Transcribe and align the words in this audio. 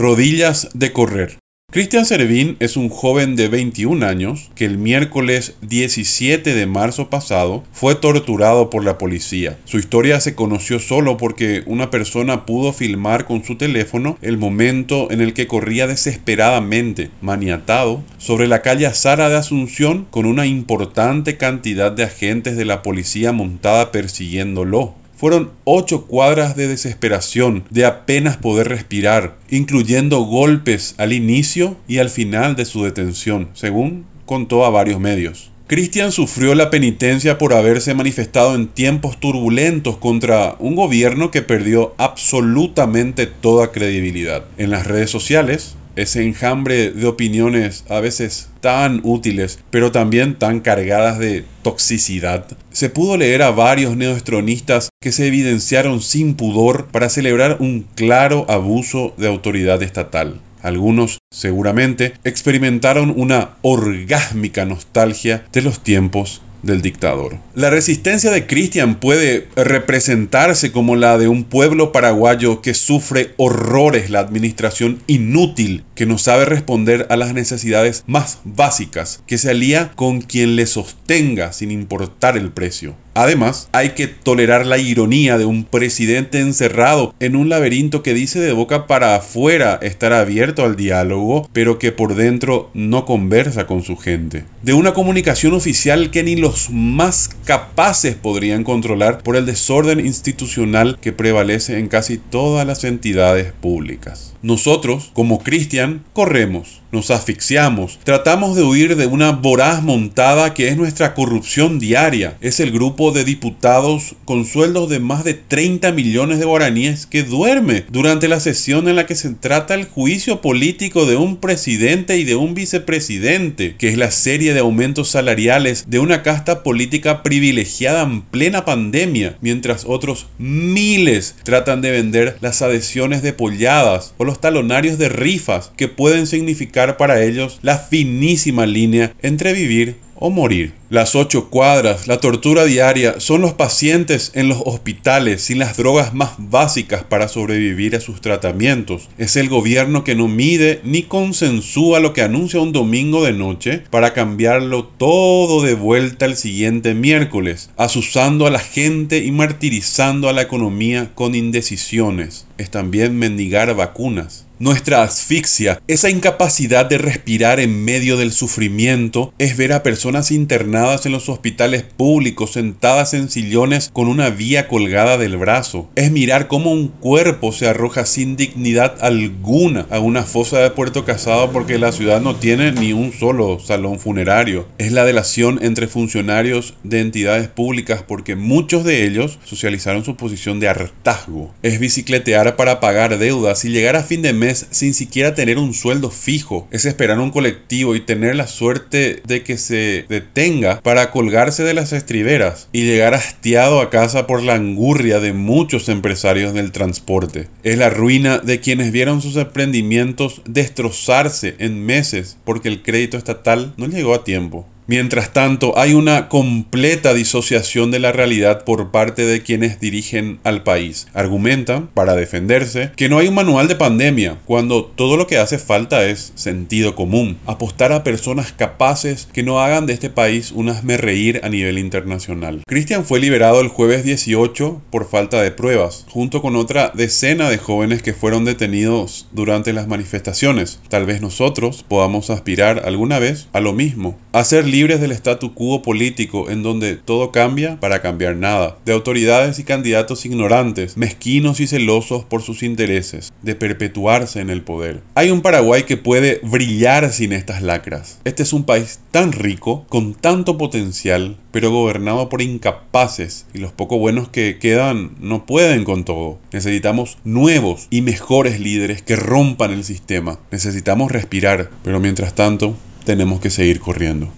Rodillas 0.00 0.70
de 0.72 0.94
correr. 0.94 1.36
Cristian 1.70 2.06
Servín 2.06 2.56
es 2.58 2.78
un 2.78 2.88
joven 2.88 3.36
de 3.36 3.48
21 3.48 4.06
años 4.06 4.50
que 4.54 4.64
el 4.64 4.78
miércoles 4.78 5.56
17 5.60 6.54
de 6.54 6.66
marzo 6.66 7.10
pasado 7.10 7.64
fue 7.70 7.96
torturado 7.96 8.70
por 8.70 8.82
la 8.82 8.96
policía. 8.96 9.58
Su 9.66 9.76
historia 9.76 10.18
se 10.20 10.34
conoció 10.34 10.78
solo 10.78 11.18
porque 11.18 11.64
una 11.66 11.90
persona 11.90 12.46
pudo 12.46 12.72
filmar 12.72 13.26
con 13.26 13.44
su 13.44 13.56
teléfono 13.56 14.16
el 14.22 14.38
momento 14.38 15.10
en 15.10 15.20
el 15.20 15.34
que 15.34 15.46
corría 15.46 15.86
desesperadamente, 15.86 17.10
maniatado, 17.20 18.02
sobre 18.16 18.48
la 18.48 18.62
calle 18.62 18.90
Sara 18.94 19.28
de 19.28 19.36
Asunción 19.36 20.06
con 20.10 20.24
una 20.24 20.46
importante 20.46 21.36
cantidad 21.36 21.92
de 21.92 22.04
agentes 22.04 22.56
de 22.56 22.64
la 22.64 22.80
policía 22.80 23.32
montada 23.32 23.92
persiguiéndolo. 23.92 24.94
Fueron 25.20 25.50
ocho 25.64 26.06
cuadras 26.06 26.56
de 26.56 26.66
desesperación, 26.66 27.64
de 27.68 27.84
apenas 27.84 28.38
poder 28.38 28.70
respirar, 28.70 29.36
incluyendo 29.50 30.20
golpes 30.20 30.94
al 30.96 31.12
inicio 31.12 31.76
y 31.86 31.98
al 31.98 32.08
final 32.08 32.56
de 32.56 32.64
su 32.64 32.84
detención, 32.84 33.50
según 33.52 34.06
contó 34.24 34.64
a 34.64 34.70
varios 34.70 34.98
medios. 34.98 35.50
Cristian 35.66 36.10
sufrió 36.10 36.54
la 36.54 36.70
penitencia 36.70 37.36
por 37.36 37.52
haberse 37.52 37.92
manifestado 37.92 38.54
en 38.54 38.68
tiempos 38.68 39.20
turbulentos 39.20 39.98
contra 39.98 40.56
un 40.58 40.74
gobierno 40.74 41.30
que 41.30 41.42
perdió 41.42 41.94
absolutamente 41.98 43.26
toda 43.26 43.72
credibilidad. 43.72 44.46
En 44.56 44.70
las 44.70 44.86
redes 44.86 45.10
sociales, 45.10 45.76
ese 45.96 46.22
enjambre 46.22 46.90
de 46.90 47.06
opiniones 47.06 47.84
a 47.88 48.00
veces 48.00 48.48
tan 48.60 49.00
útiles, 49.04 49.58
pero 49.70 49.92
también 49.92 50.38
tan 50.38 50.60
cargadas 50.60 51.18
de 51.18 51.44
toxicidad. 51.62 52.46
Se 52.70 52.90
pudo 52.90 53.16
leer 53.16 53.42
a 53.42 53.50
varios 53.50 53.96
neostronistas 53.96 54.90
que 55.00 55.12
se 55.12 55.26
evidenciaron 55.26 56.00
sin 56.00 56.34
pudor 56.34 56.86
para 56.86 57.08
celebrar 57.08 57.56
un 57.60 57.86
claro 57.94 58.46
abuso 58.48 59.14
de 59.16 59.28
autoridad 59.28 59.82
estatal. 59.82 60.40
Algunos, 60.62 61.18
seguramente, 61.30 62.12
experimentaron 62.22 63.14
una 63.16 63.56
orgásmica 63.62 64.66
nostalgia 64.66 65.44
de 65.52 65.62
los 65.62 65.82
tiempos 65.82 66.42
del 66.62 66.82
dictador. 66.82 67.38
La 67.54 67.70
resistencia 67.70 68.30
de 68.30 68.46
Cristian 68.46 68.96
puede 68.96 69.48
representarse 69.56 70.72
como 70.72 70.96
la 70.96 71.18
de 71.18 71.28
un 71.28 71.44
pueblo 71.44 71.92
paraguayo 71.92 72.62
que 72.62 72.74
sufre 72.74 73.34
horrores 73.36 74.10
la 74.10 74.20
administración 74.20 75.02
inútil 75.06 75.84
que 75.94 76.06
no 76.06 76.18
sabe 76.18 76.44
responder 76.44 77.06
a 77.10 77.16
las 77.16 77.34
necesidades 77.34 78.04
más 78.06 78.38
básicas, 78.44 79.22
que 79.26 79.38
se 79.38 79.50
alía 79.50 79.92
con 79.94 80.20
quien 80.20 80.56
le 80.56 80.66
sostenga 80.66 81.52
sin 81.52 81.70
importar 81.70 82.36
el 82.36 82.50
precio. 82.50 82.94
Además, 83.14 83.68
hay 83.72 83.90
que 83.90 84.06
tolerar 84.06 84.66
la 84.66 84.78
ironía 84.78 85.36
de 85.36 85.44
un 85.44 85.64
presidente 85.64 86.40
encerrado 86.40 87.14
en 87.18 87.34
un 87.34 87.48
laberinto 87.48 88.02
que 88.02 88.14
dice 88.14 88.38
de 88.38 88.52
boca 88.52 88.86
para 88.86 89.16
afuera 89.16 89.78
estar 89.82 90.12
abierto 90.12 90.64
al 90.64 90.76
diálogo, 90.76 91.48
pero 91.52 91.78
que 91.78 91.90
por 91.90 92.14
dentro 92.14 92.70
no 92.72 93.04
conversa 93.04 93.66
con 93.66 93.82
su 93.82 93.96
gente. 93.96 94.44
De 94.62 94.74
una 94.74 94.94
comunicación 94.94 95.54
oficial 95.54 96.10
que 96.10 96.22
ni 96.22 96.36
los 96.36 96.70
más 96.70 97.30
capaces 97.44 98.14
podrían 98.14 98.62
controlar 98.62 99.22
por 99.22 99.36
el 99.36 99.46
desorden 99.46 100.00
institucional 100.00 100.98
que 101.00 101.12
prevalece 101.12 101.78
en 101.78 101.88
casi 101.88 102.18
todas 102.18 102.66
las 102.66 102.84
entidades 102.84 103.52
públicas. 103.52 104.34
Nosotros, 104.42 105.10
como 105.12 105.42
Cristian, 105.42 106.02
corremos, 106.12 106.80
nos 106.92 107.10
asfixiamos, 107.10 107.98
tratamos 108.04 108.56
de 108.56 108.62
huir 108.62 108.96
de 108.96 109.06
una 109.06 109.32
voraz 109.32 109.82
montada 109.82 110.54
que 110.54 110.68
es 110.68 110.76
nuestra 110.76 111.14
corrupción 111.14 111.78
diaria. 111.78 112.36
Es 112.40 112.58
el 112.58 112.72
grupo 112.72 112.99
de 113.10 113.24
diputados 113.24 114.14
con 114.26 114.44
sueldos 114.44 114.90
de 114.90 115.00
más 115.00 115.24
de 115.24 115.32
30 115.32 115.90
millones 115.92 116.38
de 116.38 116.44
guaraníes 116.44 117.06
que 117.06 117.22
duerme 117.22 117.84
durante 117.90 118.28
la 118.28 118.40
sesión 118.40 118.88
en 118.88 118.96
la 118.96 119.06
que 119.06 119.14
se 119.14 119.30
trata 119.30 119.72
el 119.74 119.86
juicio 119.86 120.42
político 120.42 121.06
de 121.06 121.16
un 121.16 121.38
presidente 121.38 122.18
y 122.18 122.24
de 122.24 122.36
un 122.36 122.52
vicepresidente, 122.52 123.74
que 123.76 123.88
es 123.88 123.96
la 123.96 124.10
serie 124.10 124.52
de 124.52 124.60
aumentos 124.60 125.08
salariales 125.08 125.86
de 125.88 125.98
una 125.98 126.22
casta 126.22 126.62
política 126.62 127.22
privilegiada 127.22 128.02
en 128.02 128.20
plena 128.20 128.66
pandemia, 128.66 129.38
mientras 129.40 129.86
otros 129.86 130.26
miles 130.36 131.36
tratan 131.42 131.80
de 131.80 131.92
vender 131.92 132.36
las 132.42 132.60
adhesiones 132.60 133.22
de 133.22 133.32
polladas 133.32 134.12
o 134.18 134.24
los 134.24 134.42
talonarios 134.42 134.98
de 134.98 135.08
rifas 135.08 135.72
que 135.74 135.88
pueden 135.88 136.26
significar 136.26 136.98
para 136.98 137.22
ellos 137.22 137.58
la 137.62 137.78
finísima 137.78 138.66
línea 138.66 139.14
entre 139.22 139.54
vivir 139.54 139.96
o 140.16 140.28
morir. 140.28 140.79
Las 140.90 141.14
ocho 141.14 141.50
cuadras, 141.50 142.08
la 142.08 142.18
tortura 142.18 142.64
diaria, 142.64 143.20
son 143.20 143.42
los 143.42 143.52
pacientes 143.52 144.32
en 144.34 144.48
los 144.48 144.60
hospitales 144.64 145.40
sin 145.40 145.60
las 145.60 145.76
drogas 145.76 146.14
más 146.14 146.32
básicas 146.38 147.04
para 147.04 147.28
sobrevivir 147.28 147.94
a 147.94 148.00
sus 148.00 148.20
tratamientos. 148.20 149.08
Es 149.16 149.36
el 149.36 149.48
gobierno 149.48 150.02
que 150.02 150.16
no 150.16 150.26
mide 150.26 150.80
ni 150.82 151.04
consensúa 151.04 152.00
lo 152.00 152.12
que 152.12 152.22
anuncia 152.22 152.58
un 152.58 152.72
domingo 152.72 153.22
de 153.24 153.32
noche 153.32 153.84
para 153.88 154.12
cambiarlo 154.14 154.82
todo 154.82 155.62
de 155.62 155.74
vuelta 155.74 156.26
el 156.26 156.34
siguiente 156.34 156.92
miércoles, 156.94 157.70
asusando 157.76 158.48
a 158.48 158.50
la 158.50 158.58
gente 158.58 159.18
y 159.18 159.30
martirizando 159.30 160.28
a 160.28 160.32
la 160.32 160.42
economía 160.42 161.12
con 161.14 161.36
indecisiones. 161.36 162.48
Es 162.58 162.68
también 162.68 163.16
mendigar 163.16 163.72
vacunas. 163.76 164.46
Nuestra 164.58 165.02
asfixia, 165.02 165.80
esa 165.88 166.10
incapacidad 166.10 166.84
de 166.84 166.98
respirar 166.98 167.60
en 167.60 167.82
medio 167.82 168.18
del 168.18 168.30
sufrimiento, 168.30 169.32
es 169.38 169.56
ver 169.56 169.72
a 169.72 169.82
personas 169.82 170.30
internadas 170.30 170.79
en 170.80 171.12
los 171.12 171.28
hospitales 171.28 171.82
públicos 171.82 172.52
sentadas 172.52 173.12
en 173.12 173.28
sillones 173.28 173.90
con 173.92 174.08
una 174.08 174.30
vía 174.30 174.66
colgada 174.66 175.18
del 175.18 175.36
brazo. 175.36 175.90
Es 175.94 176.10
mirar 176.10 176.48
cómo 176.48 176.72
un 176.72 176.88
cuerpo 176.88 177.52
se 177.52 177.68
arroja 177.68 178.06
sin 178.06 178.34
dignidad 178.34 178.96
alguna 179.02 179.86
a 179.90 179.98
una 179.98 180.22
fosa 180.22 180.58
de 180.60 180.70
Puerto 180.70 181.04
Casado 181.04 181.52
porque 181.52 181.78
la 181.78 181.92
ciudad 181.92 182.22
no 182.22 182.36
tiene 182.36 182.72
ni 182.72 182.94
un 182.94 183.12
solo 183.12 183.60
salón 183.60 184.00
funerario. 184.00 184.68
Es 184.78 184.90
la 184.90 185.04
delación 185.04 185.58
entre 185.60 185.86
funcionarios 185.86 186.72
de 186.82 187.00
entidades 187.00 187.48
públicas 187.48 188.02
porque 188.02 188.34
muchos 188.34 188.82
de 188.82 189.04
ellos 189.04 189.38
socializaron 189.44 190.02
su 190.02 190.16
posición 190.16 190.60
de 190.60 190.70
hartazgo. 190.70 191.52
Es 191.62 191.78
bicicletear 191.78 192.56
para 192.56 192.80
pagar 192.80 193.18
deudas 193.18 193.66
y 193.66 193.68
llegar 193.68 193.96
a 193.96 194.02
fin 194.02 194.22
de 194.22 194.32
mes 194.32 194.66
sin 194.70 194.94
siquiera 194.94 195.34
tener 195.34 195.58
un 195.58 195.74
sueldo 195.74 196.10
fijo. 196.10 196.68
Es 196.70 196.86
esperar 196.86 197.20
un 197.20 197.30
colectivo 197.30 197.94
y 197.94 198.00
tener 198.00 198.34
la 198.34 198.46
suerte 198.46 199.22
de 199.26 199.42
que 199.42 199.58
se 199.58 200.06
detenga 200.08 200.69
para 200.78 201.10
colgarse 201.10 201.64
de 201.64 201.74
las 201.74 201.92
estriberas 201.92 202.68
y 202.72 202.84
llegar 202.84 203.14
hastiado 203.14 203.80
a 203.80 203.90
casa 203.90 204.26
por 204.26 204.42
la 204.42 204.54
angurria 204.54 205.20
de 205.20 205.32
muchos 205.32 205.88
empresarios 205.88 206.54
del 206.54 206.72
transporte. 206.72 207.48
Es 207.62 207.78
la 207.78 207.90
ruina 207.90 208.38
de 208.38 208.60
quienes 208.60 208.92
vieron 208.92 209.22
sus 209.22 209.36
emprendimientos 209.36 210.42
destrozarse 210.46 211.56
en 211.58 211.84
meses 211.84 212.38
porque 212.44 212.68
el 212.68 212.82
crédito 212.82 213.16
estatal 213.16 213.74
no 213.76 213.86
llegó 213.86 214.14
a 214.14 214.24
tiempo. 214.24 214.66
Mientras 214.90 215.32
tanto, 215.32 215.78
hay 215.78 215.94
una 215.94 216.28
completa 216.28 217.14
disociación 217.14 217.92
de 217.92 218.00
la 218.00 218.10
realidad 218.10 218.64
por 218.64 218.90
parte 218.90 219.24
de 219.24 219.40
quienes 219.40 219.78
dirigen 219.78 220.40
al 220.42 220.64
país. 220.64 221.06
Argumentan, 221.14 221.86
para 221.94 222.16
defenderse, 222.16 222.90
que 222.96 223.08
no 223.08 223.18
hay 223.18 223.28
un 223.28 223.36
manual 223.36 223.68
de 223.68 223.76
pandemia, 223.76 224.38
cuando 224.46 224.84
todo 224.84 225.16
lo 225.16 225.28
que 225.28 225.38
hace 225.38 225.58
falta 225.58 226.04
es 226.06 226.32
sentido 226.34 226.96
común. 226.96 227.38
Apostar 227.46 227.92
a 227.92 228.02
personas 228.02 228.52
capaces 228.52 229.28
que 229.32 229.44
no 229.44 229.60
hagan 229.60 229.86
de 229.86 229.92
este 229.92 230.10
país 230.10 230.50
un 230.50 230.74
reír 230.84 231.40
a 231.44 231.48
nivel 231.48 231.78
internacional. 231.78 232.64
Cristian 232.66 233.04
fue 233.04 233.20
liberado 233.20 233.60
el 233.60 233.68
jueves 233.68 234.02
18 234.02 234.82
por 234.90 235.08
falta 235.08 235.40
de 235.40 235.52
pruebas, 235.52 236.04
junto 236.08 236.42
con 236.42 236.56
otra 236.56 236.90
decena 236.92 237.48
de 237.48 237.58
jóvenes 237.58 238.02
que 238.02 238.12
fueron 238.12 238.44
detenidos 238.44 239.28
durante 239.30 239.72
las 239.72 239.86
manifestaciones. 239.86 240.80
Tal 240.88 241.06
vez 241.06 241.20
nosotros 241.20 241.84
podamos 241.86 242.28
aspirar 242.28 242.82
alguna 242.84 243.20
vez 243.20 243.46
a 243.52 243.60
lo 243.60 243.72
mismo, 243.72 244.18
a 244.32 244.42
ser 244.42 244.66
libres 244.80 245.02
del 245.02 245.12
statu 245.12 245.52
quo 245.52 245.82
político 245.82 246.48
en 246.48 246.62
donde 246.62 246.96
todo 246.96 247.32
cambia 247.32 247.78
para 247.80 248.00
cambiar 248.00 248.34
nada, 248.34 248.78
de 248.86 248.94
autoridades 248.94 249.58
y 249.58 249.64
candidatos 249.64 250.24
ignorantes, 250.24 250.96
mezquinos 250.96 251.60
y 251.60 251.66
celosos 251.66 252.24
por 252.24 252.40
sus 252.40 252.62
intereses, 252.62 253.30
de 253.42 253.54
perpetuarse 253.54 254.40
en 254.40 254.48
el 254.48 254.62
poder. 254.62 255.02
Hay 255.14 255.30
un 255.30 255.42
Paraguay 255.42 255.82
que 255.82 255.98
puede 255.98 256.40
brillar 256.42 257.12
sin 257.12 257.34
estas 257.34 257.60
lacras. 257.60 258.20
Este 258.24 258.42
es 258.42 258.54
un 258.54 258.64
país 258.64 259.00
tan 259.10 259.32
rico, 259.32 259.84
con 259.90 260.14
tanto 260.14 260.56
potencial, 260.56 261.36
pero 261.50 261.70
gobernado 261.70 262.30
por 262.30 262.40
incapaces 262.40 263.44
y 263.52 263.58
los 263.58 263.72
poco 263.72 263.98
buenos 263.98 264.30
que 264.30 264.58
quedan 264.58 265.10
no 265.20 265.44
pueden 265.44 265.84
con 265.84 266.04
todo. 266.04 266.38
Necesitamos 266.52 267.18
nuevos 267.24 267.86
y 267.90 268.00
mejores 268.00 268.60
líderes 268.60 269.02
que 269.02 269.16
rompan 269.16 269.72
el 269.72 269.84
sistema. 269.84 270.38
Necesitamos 270.50 271.12
respirar, 271.12 271.68
pero 271.84 272.00
mientras 272.00 272.34
tanto 272.34 272.74
tenemos 273.04 273.40
que 273.40 273.50
seguir 273.50 273.80
corriendo. 273.80 274.32